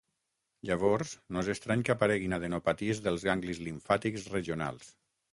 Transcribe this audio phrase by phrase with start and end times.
[0.67, 4.89] Llavors no és estrany que apareguin adenopaties dels ganglis limfàtics regionals.